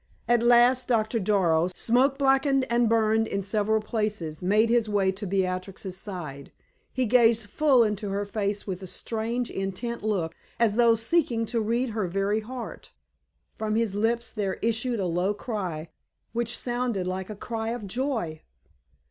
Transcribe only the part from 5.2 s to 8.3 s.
Beatrix's side. He gazed full into her